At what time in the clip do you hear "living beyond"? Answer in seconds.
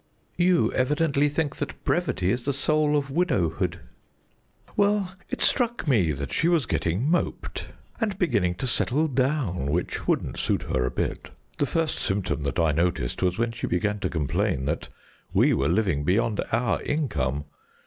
15.69-16.41